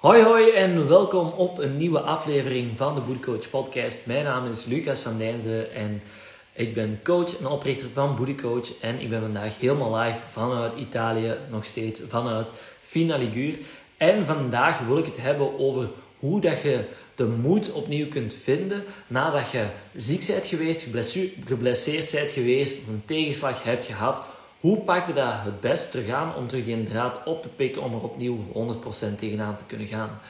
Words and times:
Hoi 0.00 0.22
hoi 0.22 0.50
en 0.50 0.88
welkom 0.88 1.28
op 1.28 1.58
een 1.58 1.76
nieuwe 1.76 2.00
aflevering 2.00 2.76
van 2.76 2.94
de 2.94 3.00
Bodycoach 3.00 3.50
podcast. 3.50 4.06
Mijn 4.06 4.24
naam 4.24 4.46
is 4.46 4.64
Lucas 4.64 5.00
van 5.00 5.18
Dijnzen 5.18 5.74
en 5.74 6.02
ik 6.52 6.74
ben 6.74 7.00
coach 7.04 7.38
en 7.38 7.46
oprichter 7.46 7.88
van 7.92 8.16
Bodycoach. 8.16 8.78
En 8.80 9.00
ik 9.00 9.10
ben 9.10 9.20
vandaag 9.20 9.58
helemaal 9.58 9.98
live 9.98 10.18
vanuit 10.26 10.74
Italië, 10.76 11.36
nog 11.50 11.64
steeds 11.64 12.02
vanuit 12.08 12.46
Finaliguur. 12.80 13.58
En 13.96 14.26
vandaag 14.26 14.78
wil 14.86 14.98
ik 14.98 15.06
het 15.06 15.22
hebben 15.22 15.58
over 15.58 15.88
hoe 16.18 16.40
dat 16.40 16.62
je 16.62 16.84
de 17.14 17.26
moed 17.26 17.72
opnieuw 17.72 18.08
kunt 18.08 18.34
vinden 18.34 18.84
nadat 19.06 19.50
je 19.50 19.66
ziek 19.94 20.26
bent 20.26 20.46
geweest, 20.46 20.86
geblesseerd 21.46 22.12
bent 22.12 22.30
geweest, 22.30 22.82
of 22.82 22.88
een 22.88 23.02
tegenslag 23.06 23.62
hebt 23.62 23.84
gehad 23.84 24.22
hoe 24.60 24.78
pak 24.78 25.06
je 25.06 25.12
dat 25.12 25.32
het 25.32 25.60
best 25.60 25.90
terug 25.90 26.08
aan 26.08 26.34
om 26.34 26.48
terug 26.48 26.64
die 26.64 26.82
draad 26.82 27.20
op 27.24 27.42
te 27.42 27.48
pikken 27.48 27.82
om 27.82 27.94
er 27.94 28.02
opnieuw 28.02 28.38
100% 28.52 29.18
tegenaan 29.18 29.56
te 29.56 29.64
kunnen 29.66 29.86
gaan? 29.86 30.20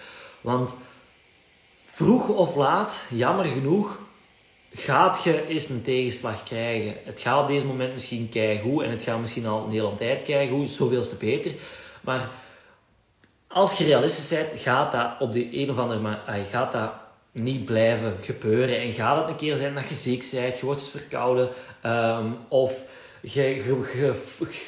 Want 0.40 0.74
vroeg 1.84 2.28
of 2.28 2.54
laat, 2.54 3.04
jammer 3.08 3.44
genoeg, 3.44 3.98
gaat 4.72 5.24
je 5.24 5.46
eens 5.46 5.68
een 5.68 5.82
tegenslag 5.82 6.42
krijgen. 6.42 6.94
Het 7.04 7.20
gaat 7.20 7.42
op 7.42 7.48
deze 7.48 7.66
moment 7.66 7.92
misschien 7.92 8.28
keigoed 8.28 8.82
en 8.82 8.90
het 8.90 9.02
gaat 9.02 9.20
misschien 9.20 9.46
al 9.46 9.64
een 9.64 9.70
hele 9.70 9.94
tijd 9.94 10.22
keigoed, 10.22 10.70
zoveel 10.70 11.02
te 11.02 11.16
beter. 11.16 11.52
Maar 12.00 12.28
als 13.48 13.78
je 13.78 13.84
realistisch 13.84 14.28
bent, 14.28 14.60
gaat 14.60 14.92
dat 14.92 15.10
op 15.18 15.32
de 15.32 15.58
een 15.58 15.70
of 15.70 15.78
andere 15.78 16.00
manier 16.00 16.44
gaat 16.50 16.72
dat 16.72 16.92
niet 17.32 17.64
blijven 17.64 18.16
gebeuren. 18.20 18.80
En 18.80 18.92
gaat 18.92 19.16
het 19.16 19.28
een 19.28 19.36
keer 19.36 19.56
zijn 19.56 19.74
dat 19.74 19.88
je 19.88 19.94
ziek 19.94 20.28
bent, 20.32 20.58
je 20.58 20.66
wordt 20.66 20.88
verkouden 20.88 21.48
um, 21.86 22.36
of 22.48 22.82
je, 23.22 24.12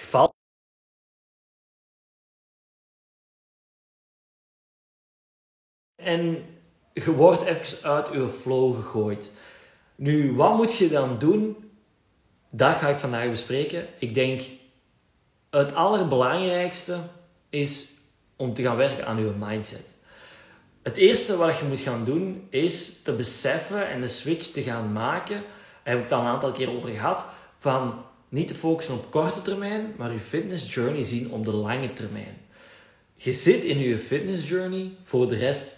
valt. 0.02 0.30
En 6.02 6.46
je 6.92 7.12
wordt 7.12 7.42
even 7.42 7.90
uit 7.90 8.08
je 8.12 8.28
flow 8.28 8.76
gegooid. 8.76 9.30
Nu, 9.94 10.34
wat 10.34 10.56
moet 10.56 10.76
je 10.76 10.88
dan 10.88 11.18
doen? 11.18 11.70
Dat 12.50 12.74
ga 12.74 12.88
ik 12.88 12.98
vandaag 12.98 13.28
bespreken. 13.28 13.88
Ik 13.98 14.14
denk, 14.14 14.42
het 15.50 15.74
allerbelangrijkste 15.74 16.98
is 17.48 18.00
om 18.36 18.54
te 18.54 18.62
gaan 18.62 18.76
werken 18.76 19.06
aan 19.06 19.18
je 19.18 19.32
mindset. 19.38 19.96
Het 20.82 20.96
eerste 20.96 21.36
wat 21.36 21.58
je 21.58 21.64
moet 21.64 21.80
gaan 21.80 22.04
doen, 22.04 22.46
is 22.50 23.02
te 23.02 23.12
beseffen 23.12 23.88
en 23.88 24.00
de 24.00 24.08
switch 24.08 24.46
te 24.46 24.62
gaan 24.62 24.92
maken. 24.92 25.40
Daar 25.40 25.94
heb 25.94 25.96
ik 25.96 26.02
het 26.02 26.12
al 26.12 26.20
een 26.20 26.26
aantal 26.26 26.52
keer 26.52 26.70
over 26.70 26.88
gehad. 26.88 27.26
Van 27.56 28.04
niet 28.32 28.48
te 28.48 28.54
focussen 28.54 28.94
op 28.94 29.10
korte 29.10 29.42
termijn, 29.42 29.94
maar 29.96 30.12
je 30.12 30.18
fitness 30.18 30.74
journey 30.74 31.02
zien 31.02 31.30
op 31.30 31.44
de 31.44 31.52
lange 31.52 31.92
termijn. 31.92 32.36
Je 33.14 33.32
zit 33.32 33.62
in 33.62 33.78
je 33.78 33.98
fitness 33.98 34.48
journey 34.48 34.90
voor 35.02 35.28
de 35.28 35.36
rest 35.36 35.76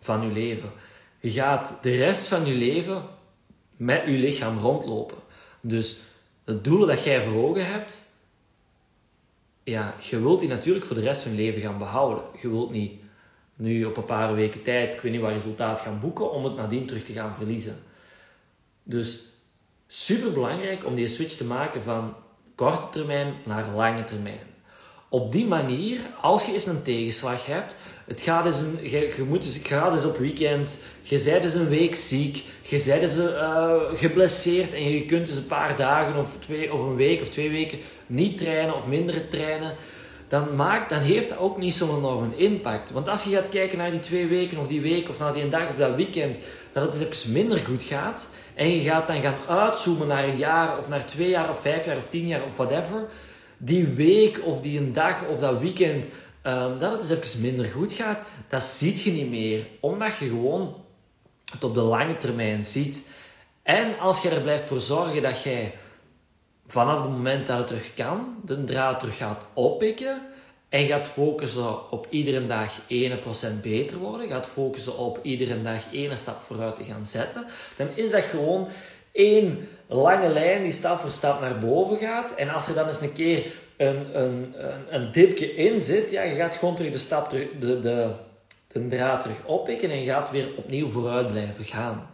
van 0.00 0.22
je 0.22 0.32
leven. 0.32 0.72
Je 1.20 1.30
gaat 1.30 1.72
de 1.82 1.96
rest 1.96 2.26
van 2.26 2.46
je 2.46 2.54
leven 2.54 3.04
met 3.76 4.02
je 4.06 4.10
lichaam 4.10 4.58
rondlopen. 4.58 5.16
Dus 5.60 6.00
het 6.44 6.64
doel 6.64 6.86
dat 6.86 7.02
jij 7.02 7.24
voor 7.24 7.48
ogen 7.48 7.66
hebt, 7.66 8.14
ja, 9.64 9.94
je 10.00 10.20
wilt 10.20 10.40
die 10.40 10.48
natuurlijk 10.48 10.86
voor 10.86 10.96
de 10.96 11.02
rest 11.02 11.22
van 11.22 11.30
je 11.30 11.36
leven 11.36 11.60
gaan 11.60 11.78
behouden. 11.78 12.24
Je 12.40 12.50
wilt 12.50 12.70
niet 12.70 13.00
nu 13.54 13.84
op 13.84 13.96
een 13.96 14.04
paar 14.04 14.34
weken 14.34 14.62
tijd, 14.62 14.94
ik 14.94 15.00
weet 15.00 15.12
niet 15.12 15.20
wat 15.20 15.32
resultaat 15.32 15.78
gaan 15.78 16.00
boeken, 16.00 16.30
om 16.30 16.44
het 16.44 16.56
nadien 16.56 16.86
terug 16.86 17.04
te 17.04 17.12
gaan 17.12 17.34
verliezen. 17.34 17.82
Dus 18.82 19.32
super 19.94 20.32
belangrijk 20.32 20.86
om 20.86 20.94
die 20.94 21.08
switch 21.08 21.34
te 21.34 21.44
maken 21.44 21.82
van 21.82 22.14
korte 22.54 22.88
termijn 22.90 23.34
naar 23.44 23.68
lange 23.74 24.04
termijn. 24.04 24.50
Op 25.08 25.32
die 25.32 25.46
manier, 25.46 26.00
als 26.20 26.46
je 26.46 26.52
eens 26.52 26.66
een 26.66 26.82
tegenslag 26.82 27.46
hebt, 27.46 27.76
het 28.06 28.20
gaat 28.20 28.44
eens 28.44 28.60
een, 28.60 28.78
je, 28.90 29.24
moet 29.28 29.42
dus, 29.42 29.60
gaat 29.62 29.92
eens 29.92 30.04
op 30.04 30.18
weekend, 30.18 30.82
je 31.02 31.22
bent 31.24 31.42
dus 31.42 31.54
een 31.54 31.68
week 31.68 31.94
ziek, 31.94 32.44
je 32.62 32.82
bent 32.86 33.00
dus 33.00 33.18
geblesseerd 33.98 34.72
en 34.72 34.90
je 34.90 35.04
kunt 35.04 35.26
dus 35.26 35.36
een 35.36 35.46
paar 35.46 35.76
dagen 35.76 36.20
of, 36.20 36.36
twee, 36.38 36.72
of 36.72 36.80
een 36.80 36.96
week 36.96 37.20
of 37.20 37.28
twee 37.28 37.50
weken 37.50 37.78
niet 38.06 38.38
trainen 38.38 38.74
of 38.74 38.86
minder 38.86 39.28
trainen, 39.28 39.74
dan, 40.32 40.56
maakt, 40.56 40.90
dan 40.90 41.00
heeft 41.00 41.28
dat 41.28 41.38
ook 41.38 41.58
niet 41.58 41.74
zo'n 41.74 41.96
enorme 41.96 42.36
impact. 42.36 42.90
Want 42.90 43.08
als 43.08 43.24
je 43.24 43.30
gaat 43.30 43.48
kijken 43.48 43.78
naar 43.78 43.90
die 43.90 44.00
twee 44.00 44.26
weken 44.26 44.58
of 44.58 44.66
die 44.66 44.80
week 44.80 45.08
of 45.08 45.18
naar 45.18 45.32
die 45.32 45.48
dag 45.48 45.70
of 45.70 45.76
dat 45.76 45.94
weekend, 45.94 46.38
dat 46.72 46.82
het 46.82 46.94
eens 46.94 47.20
even 47.20 47.32
minder 47.32 47.58
goed 47.58 47.82
gaat, 47.82 48.28
en 48.54 48.70
je 48.70 48.80
gaat 48.80 49.06
dan 49.06 49.20
gaan 49.20 49.36
uitzoomen 49.48 50.06
naar 50.06 50.24
een 50.24 50.36
jaar 50.36 50.78
of 50.78 50.88
naar 50.88 51.06
twee 51.06 51.28
jaar 51.28 51.50
of 51.50 51.60
vijf 51.60 51.84
jaar 51.84 51.96
of 51.96 52.08
tien 52.08 52.26
jaar 52.26 52.42
of 52.42 52.56
whatever, 52.56 53.08
die 53.56 53.86
week 53.86 54.40
of 54.44 54.60
die 54.60 54.78
een 54.78 54.92
dag 54.92 55.26
of 55.26 55.38
dat 55.38 55.58
weekend, 55.60 56.08
um, 56.42 56.78
dat 56.78 56.92
het 56.92 57.10
eens 57.10 57.10
even 57.10 57.42
minder 57.42 57.66
goed 57.66 57.92
gaat, 57.92 58.24
dat 58.48 58.62
ziet 58.62 59.02
je 59.02 59.10
niet 59.10 59.30
meer. 59.30 59.66
Omdat 59.80 60.16
je 60.16 60.26
gewoon 60.26 60.74
het 61.52 61.64
op 61.64 61.74
de 61.74 61.80
lange 61.80 62.16
termijn 62.16 62.64
ziet. 62.64 63.06
En 63.62 63.98
als 63.98 64.22
je 64.22 64.28
er 64.28 64.42
blijft 64.42 64.66
voor 64.66 64.80
zorgen 64.80 65.22
dat 65.22 65.42
jij 65.42 65.74
vanaf 66.72 67.00
het 67.00 67.10
moment 67.10 67.46
dat 67.46 67.58
het 67.58 67.66
terug 67.66 67.94
kan, 67.94 68.36
de 68.44 68.64
draad 68.64 68.98
terug 68.98 69.16
gaat 69.16 69.44
oppikken, 69.52 70.22
en 70.68 70.86
gaat 70.86 71.08
focussen 71.08 71.90
op 71.90 72.06
iedere 72.10 72.46
dag 72.46 72.80
1% 72.80 73.60
beter 73.62 73.96
worden, 73.96 74.28
gaat 74.28 74.46
focussen 74.46 74.98
op 74.98 75.18
iedere 75.22 75.62
dag 75.62 75.92
één 75.92 76.16
stap 76.16 76.42
vooruit 76.46 76.76
te 76.76 76.84
gaan 76.84 77.04
zetten, 77.04 77.46
dan 77.76 77.88
is 77.94 78.10
dat 78.10 78.22
gewoon 78.22 78.68
één 79.12 79.68
lange 79.86 80.28
lijn 80.28 80.62
die 80.62 80.72
stap 80.72 81.00
voor 81.00 81.10
stap 81.10 81.40
naar 81.40 81.58
boven 81.58 81.98
gaat. 81.98 82.34
En 82.34 82.48
als 82.48 82.68
er 82.68 82.74
dan 82.74 82.86
eens 82.86 83.00
een 83.00 83.12
keer 83.12 83.46
een, 83.76 84.22
een, 84.22 84.54
een, 84.56 84.94
een 84.94 85.12
dipje 85.12 85.54
in 85.54 85.80
zit, 85.80 86.10
ja, 86.10 86.22
je 86.22 86.36
gaat 86.36 86.54
gewoon 86.54 86.76
terug 86.76 86.92
de 86.92 86.98
stap 86.98 87.30
de, 87.30 87.48
de, 87.58 88.10
de 88.68 88.86
draad 88.86 89.20
terug 89.20 89.44
oppikken 89.44 89.90
en 89.90 90.00
je 90.00 90.10
gaat 90.10 90.30
weer 90.30 90.48
opnieuw 90.56 90.88
vooruit 90.88 91.30
blijven 91.30 91.64
gaan. 91.64 92.10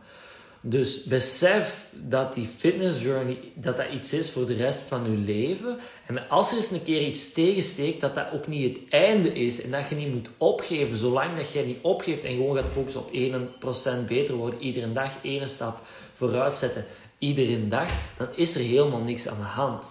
Dus 0.61 1.05
besef 1.05 1.87
dat 1.93 2.35
die 2.35 2.49
fitness 2.57 3.03
journey 3.03 3.39
dat 3.55 3.77
dat 3.77 3.91
iets 3.93 4.13
is 4.13 4.31
voor 4.31 4.47
de 4.47 4.55
rest 4.55 4.81
van 4.81 5.11
je 5.11 5.17
leven. 5.17 5.79
En 6.07 6.29
als 6.29 6.51
er 6.51 6.57
eens 6.57 6.71
een 6.71 6.85
keer 6.85 7.07
iets 7.07 7.33
tegensteekt, 7.33 8.01
dat 8.01 8.15
dat 8.15 8.27
ook 8.33 8.47
niet 8.47 8.77
het 8.77 8.89
einde 8.89 9.33
is. 9.33 9.63
En 9.63 9.71
dat 9.71 9.89
je 9.89 9.95
niet 9.95 10.15
moet 10.15 10.31
opgeven. 10.37 10.97
Zolang 10.97 11.37
dat 11.37 11.51
je 11.51 11.61
niet 11.61 11.79
opgeeft 11.83 12.25
en 12.25 12.37
gewoon 12.37 12.57
gaat 12.57 12.73
focussen 12.73 13.01
op 13.01 13.13
1% 14.05 14.07
beter 14.07 14.35
worden, 14.35 14.61
iedere 14.61 14.93
dag 14.93 15.13
één 15.23 15.49
stap 15.49 15.87
vooruit 16.13 16.55
zetten, 16.55 16.85
iedere 17.19 17.69
dag, 17.69 17.91
dan 18.17 18.29
is 18.35 18.55
er 18.55 18.61
helemaal 18.61 19.01
niks 19.01 19.29
aan 19.29 19.39
de 19.39 19.43
hand. 19.43 19.87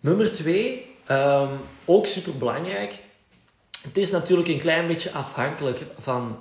Nummer 0.00 0.32
2, 0.32 0.86
um, 1.10 1.48
ook 1.84 2.06
super 2.06 2.38
belangrijk. 2.38 2.94
Het 3.82 3.96
is 3.96 4.10
natuurlijk 4.10 4.48
een 4.48 4.58
klein 4.58 4.86
beetje 4.86 5.12
afhankelijk 5.12 5.80
van 5.98 6.38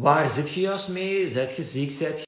Waar 0.00 0.30
zit 0.30 0.50
je 0.50 0.60
juist 0.60 0.88
mee? 0.88 1.28
Zet 1.28 1.56
je 1.56 1.62
ziek? 1.62 1.92
Zet 1.92 2.20
je, 2.20 2.26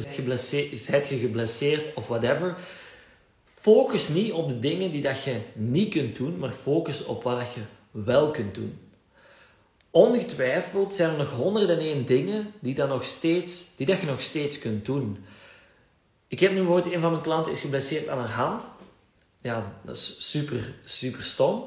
zet 0.00 0.14
je, 0.14 0.22
geblesseerd, 0.22 1.08
je 1.08 1.18
geblesseerd 1.18 1.94
of 1.94 2.06
whatever? 2.06 2.56
Focus 3.44 4.08
niet 4.08 4.32
op 4.32 4.48
de 4.48 4.58
dingen 4.58 4.90
die 4.90 5.02
dat 5.02 5.22
je 5.22 5.40
niet 5.54 5.90
kunt 5.90 6.16
doen, 6.16 6.38
maar 6.38 6.50
focus 6.50 7.04
op 7.04 7.22
wat 7.22 7.38
dat 7.38 7.52
je 7.52 7.60
wel 7.90 8.30
kunt 8.30 8.54
doen. 8.54 8.78
Ongetwijfeld 9.90 10.94
zijn 10.94 11.10
er 11.10 11.16
nog 11.16 11.30
honderden 11.30 11.78
en 11.78 11.84
één 11.84 12.06
dingen 12.06 12.52
die, 12.60 12.74
dat 12.74 12.88
nog 12.88 13.04
steeds, 13.04 13.76
die 13.76 13.86
dat 13.86 14.00
je 14.00 14.06
nog 14.06 14.20
steeds 14.20 14.58
kunt 14.58 14.84
doen. 14.84 15.24
Ik 16.28 16.40
heb 16.40 16.50
nu 16.50 16.56
bijvoorbeeld 16.56 16.94
een 16.94 17.00
van 17.00 17.10
mijn 17.10 17.22
klanten 17.22 17.52
is 17.52 17.60
geblesseerd 17.60 18.08
aan 18.08 18.18
haar 18.18 18.30
hand. 18.30 18.68
Ja, 19.40 19.72
dat 19.84 19.96
is 19.96 20.30
super, 20.30 20.74
super 20.84 21.22
stom. 21.22 21.64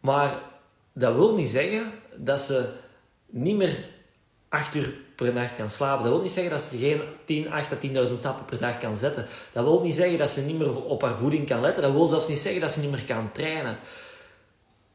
Maar 0.00 0.42
dat 0.92 1.14
wil 1.14 1.34
niet 1.34 1.48
zeggen 1.48 1.92
dat 2.16 2.40
ze 2.40 2.82
niet 3.34 3.56
meer 3.56 3.84
8 4.48 4.74
uur 4.74 4.94
per 5.16 5.32
nacht 5.32 5.56
kan 5.56 5.70
slapen. 5.70 6.02
Dat 6.02 6.12
wil 6.12 6.22
niet 6.22 6.30
zeggen 6.30 6.52
dat 6.52 6.62
ze 6.62 6.78
geen 6.78 7.00
10, 7.24 7.52
8 7.52 7.72
à 7.72 7.76
10.000 8.06 8.18
stappen 8.18 8.44
per 8.44 8.58
dag 8.58 8.78
kan 8.78 8.96
zetten. 8.96 9.26
Dat 9.52 9.64
wil 9.64 9.80
niet 9.80 9.94
zeggen 9.94 10.18
dat 10.18 10.30
ze 10.30 10.40
niet 10.40 10.58
meer 10.58 10.84
op 10.84 11.02
haar 11.02 11.16
voeding 11.16 11.46
kan 11.46 11.60
letten. 11.60 11.82
Dat 11.82 11.92
wil 11.92 12.06
zelfs 12.06 12.28
niet 12.28 12.38
zeggen 12.38 12.60
dat 12.60 12.70
ze 12.70 12.80
niet 12.80 12.90
meer 12.90 13.04
kan 13.04 13.32
trainen. 13.32 13.78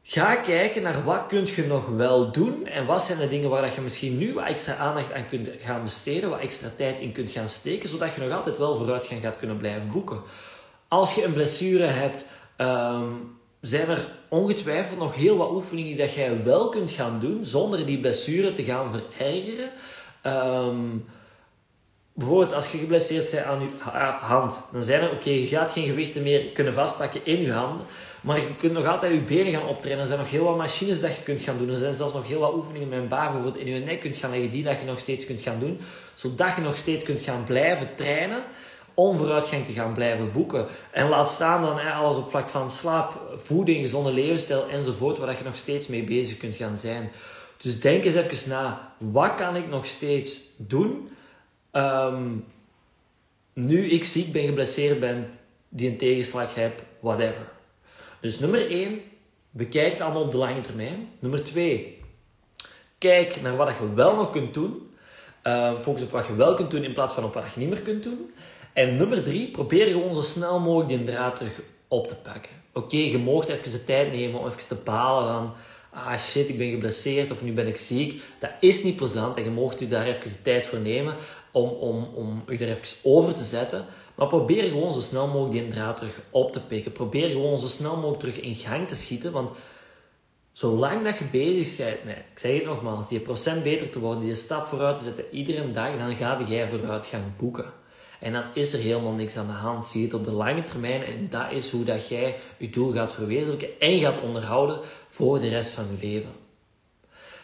Ga 0.02 0.36
kijken 0.36 0.82
naar 0.82 1.04
wat 1.04 1.26
kun 1.26 1.46
je 1.46 1.66
nog 1.66 1.86
wel 1.88 2.32
doen 2.32 2.66
en 2.66 2.86
wat 2.86 3.02
zijn 3.02 3.18
de 3.18 3.28
dingen 3.28 3.50
waar 3.50 3.74
je 3.74 3.80
misschien 3.80 4.18
nu 4.18 4.34
wat 4.34 4.46
extra 4.46 4.76
aandacht 4.76 5.12
aan 5.12 5.28
kunt 5.28 5.50
gaan 5.60 5.82
besteden, 5.82 6.30
wat 6.30 6.40
extra 6.40 6.68
tijd 6.76 7.00
in 7.00 7.12
kunt 7.12 7.30
gaan 7.30 7.48
steken, 7.48 7.88
zodat 7.88 8.14
je 8.14 8.20
nog 8.20 8.32
altijd 8.32 8.58
wel 8.58 8.76
vooruitgang 8.76 9.20
gaat 9.20 9.38
kunnen 9.38 9.56
blijven 9.56 9.90
boeken. 9.90 10.22
Als 10.88 11.14
je 11.14 11.24
een 11.24 11.32
blessure 11.32 11.84
hebt, 11.84 12.26
um, 12.56 13.39
zijn 13.60 13.88
er 13.88 14.08
ongetwijfeld 14.28 14.98
nog 14.98 15.14
heel 15.14 15.36
wat 15.36 15.50
oefeningen 15.50 15.96
dat 15.96 16.14
jij 16.14 16.44
wel 16.44 16.68
kunt 16.68 16.90
gaan 16.90 17.20
doen 17.20 17.44
zonder 17.44 17.86
die 17.86 18.00
blessure 18.00 18.52
te 18.52 18.62
gaan 18.62 18.92
verergeren. 18.92 19.70
Um, 20.22 21.04
bijvoorbeeld 22.12 22.52
als 22.52 22.72
je 22.72 22.78
geblesseerd 22.78 23.30
bent 23.30 23.44
aan 23.44 23.60
je 23.60 23.68
hand, 24.20 24.68
dan 24.72 24.82
zijn 24.82 25.02
er, 25.02 25.10
oké, 25.10 25.30
je 25.30 25.46
gaat 25.46 25.72
geen 25.72 25.86
gewichten 25.86 26.22
meer 26.22 26.44
kunnen 26.44 26.74
vastpakken 26.74 27.20
in 27.24 27.40
je 27.40 27.52
handen, 27.52 27.86
maar 28.20 28.36
je 28.36 28.56
kunt 28.56 28.72
nog 28.72 28.86
altijd 28.86 29.12
je 29.12 29.20
benen 29.20 29.52
gaan 29.52 29.68
optrainen. 29.68 30.02
Er 30.02 30.08
zijn 30.08 30.20
nog 30.20 30.30
heel 30.30 30.44
wat 30.44 30.56
machines 30.56 31.00
dat 31.00 31.16
je 31.16 31.22
kunt 31.22 31.40
gaan 31.40 31.58
doen. 31.58 31.68
Er 31.68 31.76
zijn 31.76 31.94
zelfs 31.94 32.14
nog 32.14 32.28
heel 32.28 32.40
wat 32.40 32.54
oefeningen 32.54 32.88
met 32.88 32.98
een 32.98 33.08
baar 33.08 33.32
bijvoorbeeld 33.32 33.56
in 33.56 33.66
je 33.66 33.80
nek 33.80 34.00
kunt 34.00 34.16
gaan 34.16 34.30
leggen, 34.30 34.50
die 34.50 34.64
dat 34.64 34.78
je 34.80 34.86
nog 34.86 34.98
steeds 34.98 35.26
kunt 35.26 35.40
gaan 35.40 35.60
doen, 35.60 35.80
zodat 36.14 36.56
je 36.56 36.62
nog 36.62 36.76
steeds 36.76 37.04
kunt 37.04 37.20
gaan 37.20 37.44
blijven 37.44 37.94
trainen 37.94 38.42
onvooruitgang 38.94 39.66
te 39.66 39.72
gaan 39.72 39.92
blijven 39.92 40.32
boeken. 40.32 40.66
En 40.90 41.08
laat 41.08 41.28
staan 41.28 41.62
dan 41.62 41.92
alles 41.92 42.16
op 42.16 42.30
vlak 42.30 42.48
van 42.48 42.70
slaap, 42.70 43.20
voeding, 43.36 43.80
gezonde 43.80 44.12
levensstijl 44.12 44.68
enzovoort, 44.68 45.18
waar 45.18 45.38
je 45.38 45.44
nog 45.44 45.56
steeds 45.56 45.86
mee 45.86 46.02
bezig 46.02 46.38
kunt 46.38 46.56
gaan 46.56 46.76
zijn. 46.76 47.10
Dus 47.56 47.80
denk 47.80 48.04
eens 48.04 48.14
even 48.14 48.48
na, 48.48 48.94
wat 48.98 49.34
kan 49.34 49.56
ik 49.56 49.68
nog 49.68 49.86
steeds 49.86 50.38
doen 50.56 51.10
ehm, 51.70 52.28
nu 53.52 53.90
ik 53.90 54.04
ziek 54.04 54.32
ben, 54.32 54.46
geblesseerd 54.46 55.00
ben, 55.00 55.30
die 55.68 55.90
een 55.90 55.96
tegenslag 55.96 56.54
heb, 56.54 56.82
whatever. 57.00 57.48
Dus 58.20 58.38
nummer 58.38 58.70
1, 58.70 59.00
bekijk 59.50 59.92
het 59.92 60.00
allemaal 60.00 60.22
op 60.22 60.32
de 60.32 60.38
lange 60.38 60.60
termijn. 60.60 61.08
Nummer 61.18 61.44
2, 61.44 62.00
kijk 62.98 63.42
naar 63.42 63.56
wat 63.56 63.68
je 63.68 63.94
wel 63.94 64.16
nog 64.16 64.30
kunt 64.30 64.54
doen. 64.54 64.88
Uh, 65.46 65.80
focus 65.80 66.02
op 66.02 66.10
wat 66.10 66.26
je 66.26 66.34
wel 66.34 66.54
kunt 66.54 66.70
doen 66.70 66.84
in 66.84 66.92
plaats 66.92 67.14
van 67.14 67.24
op 67.24 67.34
wat 67.34 67.52
je 67.54 67.60
niet 67.60 67.68
meer 67.68 67.80
kunt 67.80 68.02
doen. 68.02 68.30
En 68.72 68.96
nummer 68.96 69.22
3, 69.22 69.50
probeer 69.50 69.86
gewoon 69.86 70.14
zo 70.14 70.20
snel 70.20 70.60
mogelijk 70.60 70.88
die 70.88 71.04
draad 71.04 71.36
terug 71.36 71.60
op 71.88 72.08
te 72.08 72.14
pakken. 72.14 72.52
Oké, 72.72 72.96
je 72.96 73.18
mocht 73.18 73.48
even 73.48 73.70
de 73.70 73.84
tijd 73.84 74.12
nemen 74.12 74.40
om 74.40 74.46
even 74.46 74.68
te 74.68 74.76
balen 74.84 75.32
van 75.32 75.52
ah 75.92 76.18
shit, 76.18 76.48
ik 76.48 76.58
ben 76.58 76.70
geblesseerd 76.70 77.30
of 77.30 77.42
nu 77.42 77.52
ben 77.52 77.66
ik 77.66 77.76
ziek. 77.76 78.22
Dat 78.38 78.50
is 78.60 78.82
niet 78.82 78.96
plezant 78.96 79.36
en 79.36 79.44
je 79.44 79.50
mocht 79.50 79.80
u 79.80 79.88
daar 79.88 80.06
even 80.06 80.22
de 80.22 80.42
tijd 80.42 80.66
voor 80.66 80.78
nemen 80.78 81.14
om, 81.50 81.68
om, 81.68 82.08
om 82.14 82.42
u 82.46 82.56
er 82.56 82.68
even 82.68 82.96
over 83.02 83.34
te 83.34 83.44
zetten. 83.44 83.84
Maar 84.14 84.26
probeer 84.26 84.68
gewoon 84.68 84.92
zo 84.92 85.00
snel 85.00 85.26
mogelijk 85.26 85.52
die 85.52 85.68
draad 85.68 85.96
terug 85.96 86.20
op 86.30 86.52
te 86.52 86.60
pikken. 86.60 86.92
Probeer 86.92 87.28
gewoon 87.28 87.58
zo 87.58 87.68
snel 87.68 87.96
mogelijk 87.96 88.20
terug 88.20 88.40
in 88.40 88.54
gang 88.54 88.88
te 88.88 88.96
schieten. 88.96 89.32
Want 89.32 89.50
zolang 90.52 91.04
dat 91.04 91.18
je 91.18 91.24
bezig 91.24 91.86
bent 91.86 92.04
met, 92.04 92.16
ik 92.16 92.38
zeg 92.38 92.52
het 92.52 92.64
nogmaals, 92.64 93.08
die 93.08 93.20
procent 93.20 93.62
beter 93.62 93.90
te 93.90 93.98
worden, 93.98 94.24
die 94.24 94.34
stap 94.34 94.66
vooruit 94.66 94.96
te 94.96 95.04
zetten, 95.04 95.24
iedere 95.30 95.72
dag, 95.72 95.98
dan 95.98 96.16
ga 96.16 96.42
jij 96.48 96.68
vooruit 96.68 97.06
gaan 97.06 97.34
boeken. 97.38 97.72
En 98.20 98.32
dan 98.32 98.44
is 98.54 98.72
er 98.72 98.80
helemaal 98.80 99.12
niks 99.12 99.36
aan 99.36 99.46
de 99.46 99.52
hand. 99.52 99.86
Zie 99.86 100.04
het 100.04 100.14
op 100.14 100.24
de 100.24 100.30
lange 100.30 100.64
termijn 100.64 101.04
en 101.04 101.28
dat 101.28 101.50
is 101.50 101.70
hoe 101.70 101.84
dat 101.84 102.08
jij 102.08 102.36
je 102.58 102.70
doel 102.70 102.92
gaat 102.92 103.12
verwezenlijken 103.12 103.80
en 103.80 103.98
gaat 103.98 104.20
onderhouden 104.20 104.80
voor 105.08 105.40
de 105.40 105.48
rest 105.48 105.70
van 105.70 105.84
je 105.90 106.06
leven. 106.06 106.32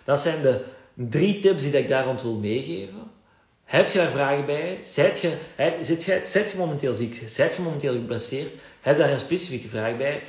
Dat 0.04 0.20
zijn 0.20 0.42
de 0.42 0.64
drie 0.94 1.40
tips 1.40 1.62
die 1.62 1.78
ik 1.78 1.88
daar 1.88 2.04
rond 2.04 2.22
wil 2.22 2.34
meegeven. 2.34 3.10
Heb 3.64 3.88
je 3.88 3.98
daar 3.98 4.10
vragen 4.10 4.46
bij? 4.46 4.78
Zet 4.82 5.20
je, 5.20 5.36
zit 5.80 6.04
je, 6.04 6.20
zit 6.24 6.50
je 6.50 6.58
momenteel 6.58 6.94
ziek? 6.94 7.22
Zet 7.28 7.54
je 7.54 7.62
momenteel 7.62 7.92
geblesseerd? 7.92 8.52
Heb 8.80 8.98
daar 8.98 9.10
een 9.10 9.18
specifieke 9.18 9.68
vraag 9.68 9.96
bij? 9.96 10.22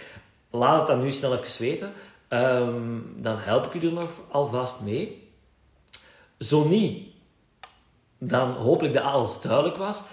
Laat 0.49 0.77
het 0.77 0.88
dan 0.88 1.01
nu 1.01 1.11
snel 1.11 1.33
even 1.33 1.61
weten. 1.61 1.94
Um, 2.29 3.15
dan 3.17 3.38
help 3.38 3.65
ik 3.65 3.81
je 3.81 3.88
er 3.88 3.94
nog 3.94 4.11
alvast 4.31 4.81
mee. 4.81 5.29
Zo 6.39 6.67
niet, 6.67 7.07
dan 8.17 8.51
hoop 8.51 8.83
ik 8.83 8.94
dat 8.94 9.03
alles 9.03 9.41
duidelijk 9.41 9.77
was. 9.77 10.03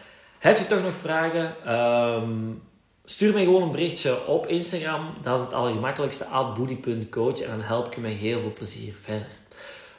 Heb 0.45 0.59
je 0.59 0.67
toch 0.67 0.83
nog 0.83 0.95
vragen? 0.95 1.75
Um, 1.75 2.63
stuur 3.05 3.33
mij 3.33 3.45
gewoon 3.45 3.63
een 3.63 3.71
berichtje 3.71 4.27
op 4.27 4.47
Instagram. 4.47 5.15
Dat 5.23 5.39
is 5.39 5.45
het 5.45 5.55
allergemakkelijkste, 5.55 6.25
atboody.coach. 6.25 7.41
En 7.41 7.51
dan 7.51 7.61
help 7.61 7.87
ik 7.87 7.95
je 7.95 8.01
met 8.01 8.13
heel 8.13 8.41
veel 8.41 8.53
plezier 8.53 8.95
verder. 9.03 9.27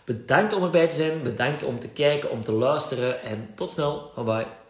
Bedankt 0.03 0.53
om 0.53 0.63
erbij 0.63 0.87
te 0.87 0.95
zijn. 0.95 1.23
Bedankt 1.23 1.63
om 1.63 1.79
te 1.79 1.89
kijken, 1.89 2.31
om 2.31 2.43
te 2.43 2.51
luisteren. 2.51 3.21
En 3.23 3.49
tot 3.55 3.71
snel. 3.71 4.11
Bye 4.15 4.23
bye. 4.23 4.64